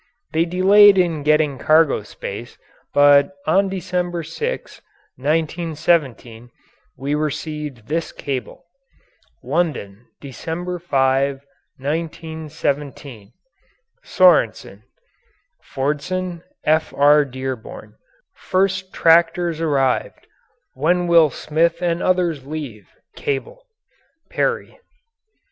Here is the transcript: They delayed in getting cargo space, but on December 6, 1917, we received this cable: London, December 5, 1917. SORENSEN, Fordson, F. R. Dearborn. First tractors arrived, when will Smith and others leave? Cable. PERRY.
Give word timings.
They 0.33 0.45
delayed 0.45 0.97
in 0.97 1.21
getting 1.21 1.59
cargo 1.59 2.01
space, 2.01 2.57
but 2.91 3.35
on 3.45 3.69
December 3.69 4.23
6, 4.23 4.81
1917, 5.17 6.49
we 6.97 7.13
received 7.13 7.87
this 7.87 8.11
cable: 8.11 8.65
London, 9.43 10.07
December 10.19 10.79
5, 10.79 11.41
1917. 11.77 13.33
SORENSEN, 14.03 14.81
Fordson, 15.63 16.41
F. 16.63 16.91
R. 16.97 17.23
Dearborn. 17.23 17.93
First 18.33 18.91
tractors 18.91 19.61
arrived, 19.61 20.25
when 20.73 21.05
will 21.05 21.29
Smith 21.29 21.79
and 21.79 22.01
others 22.01 22.43
leave? 22.43 22.87
Cable. 23.15 23.67
PERRY. 24.31 24.79